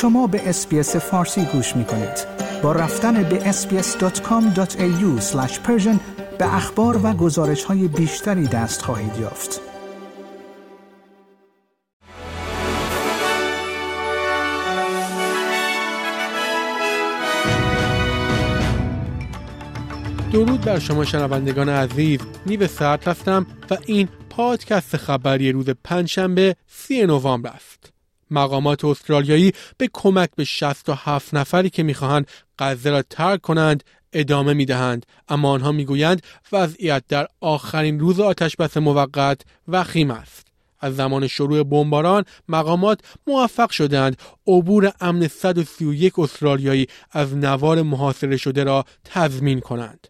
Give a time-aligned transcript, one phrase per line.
[0.00, 2.26] شما به SBS فارسی گوش می کنید.
[2.62, 5.22] با رفتن به sbs.com.au
[6.38, 9.60] به اخبار و گزارش های بیشتری دست خواهید یافت.
[20.32, 27.06] درود بر شما شنوندگان عزیز نیو سرد هستم و این پادکست خبری روز پنجشنبه سی
[27.06, 27.99] نوامبر است
[28.30, 32.26] مقامات استرالیایی به کمک به 67 نفری که می‌خواهند
[32.58, 35.06] غزه را ترک کنند ادامه می‌دهند.
[35.28, 40.46] اما آنها می‌گویند وضعیت در آخرین روز آتش بس موقت وخیم است.
[40.80, 44.16] از زمان شروع بمباران مقامات موفق شدند.
[44.46, 50.08] عبور امن 131 استرالیایی از نوار محاصره شده را تضمین کنند.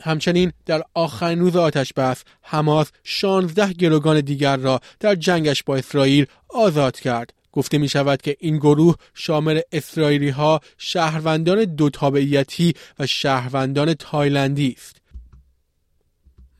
[0.00, 6.26] همچنین در آخرین روز آتش بس حماس 16 گروگان دیگر را در جنگش با اسرائیل
[6.48, 7.32] آزاد کرد.
[7.56, 14.74] گفته می شود که این گروه شامل اسرائیلی ها شهروندان دو تابعیتی و شهروندان تایلندی
[14.78, 14.96] است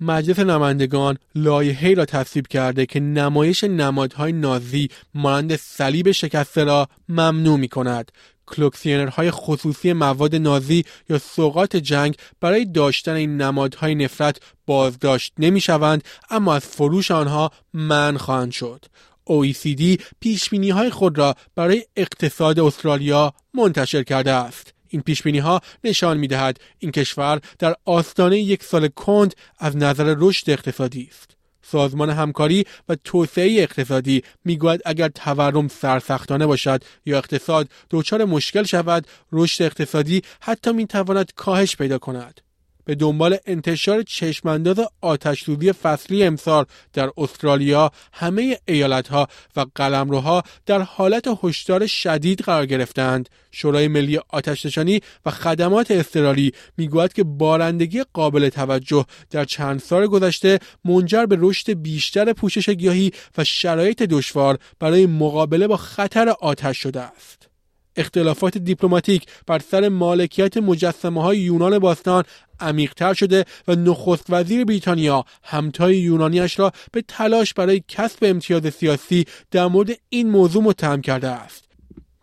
[0.00, 7.58] مجلس نمایندگان لایحه‌ای را تصویب کرده که نمایش نمادهای نازی مانند صلیب شکسته را ممنوع
[7.58, 8.12] می کند
[8.46, 16.04] کلوکسیونرهای خصوصی مواد نازی یا سوقات جنگ برای داشتن این نمادهای نفرت بازداشت نمی شوند
[16.30, 18.84] اما از فروش آنها من خواهند شد.
[19.30, 24.74] OECD پیش های خود را برای اقتصاد استرالیا منتشر کرده است.
[24.88, 30.14] این پیش ها نشان می دهد این کشور در آستانه یک سال کند از نظر
[30.18, 31.36] رشد اقتصادی است.
[31.62, 39.06] سازمان همکاری و توسعه اقتصادی می‌گوید اگر تورم سرسختانه باشد یا اقتصاد دچار مشکل شود
[39.32, 42.40] رشد اقتصادی حتی می‌تواند کاهش پیدا کند
[42.86, 51.24] به دنبال انتشار چشمانداز آتشسوزی فصلی امسال در استرالیا همه ایالتها و قلمروها در حالت
[51.42, 53.28] هشدار شدید قرار گرفتند.
[53.50, 60.58] شورای ملی آتشنشانی و خدمات استرالی می‌گوید که بارندگی قابل توجه در چند سال گذشته
[60.84, 67.00] منجر به رشد بیشتر پوشش گیاهی و شرایط دشوار برای مقابله با خطر آتش شده
[67.00, 67.55] است.
[67.96, 72.24] اختلافات دیپلماتیک بر سر مالکیت مجسمه های یونان باستان
[72.60, 79.24] عمیقتر شده و نخست وزیر بریتانیا همتای یونانیش را به تلاش برای کسب امتیاز سیاسی
[79.50, 81.64] در مورد این موضوع متهم کرده است.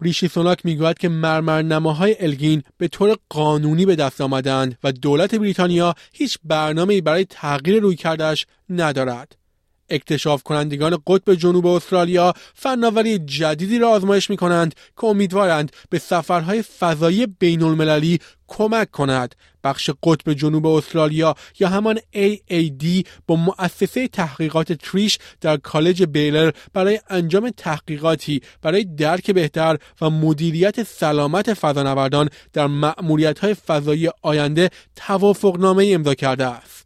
[0.01, 5.95] ریشی سوناک می‌گوید که مرمرنماهای الگین به طور قانونی به دست آمدند و دولت بریتانیا
[6.13, 9.35] هیچ برنامه‌ای برای تغییر رویکردش ندارد.
[9.90, 16.62] اکتشاف کنندگان قطب جنوب استرالیا فناوری جدیدی را آزمایش می کنند که امیدوارند به سفرهای
[16.62, 24.74] فضایی بین المللی کمک کند بخش قطب جنوب استرالیا یا همان AAD با مؤسسه تحقیقات
[24.74, 32.68] تریش در کالج بیلر برای انجام تحقیقاتی برای درک بهتر و مدیریت سلامت فضانوردان در
[32.68, 36.83] مأموریت های فضایی آینده توافقنامه امضا کرده است.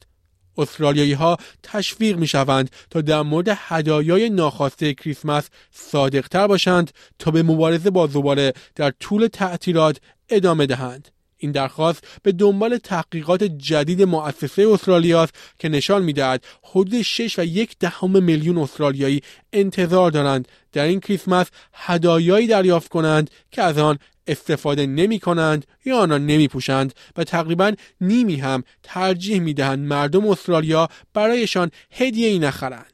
[0.58, 7.44] استرالیایی ها تشویق می شوند تا در مورد هدایای ناخواسته کریسمس صادقتر باشند تا به
[7.44, 9.98] مبارزه با زباله در طول تعطیلات
[10.30, 11.17] ادامه دهند.
[11.38, 15.28] این درخواست به دنبال تحقیقات جدید مؤسسه استرالیا
[15.60, 19.22] که نشان می‌دهد حدود 6 و یک دهم میلیون استرالیایی
[19.54, 25.98] انتظار دارند در این کریسمس هدایایی دریافت کنند که از آن استفاده نمی کنند یا
[25.98, 32.28] آن را نمی پوشند و تقریبا نیمی هم ترجیح می دهند مردم استرالیا برایشان هدیه
[32.28, 32.94] ای نخرند.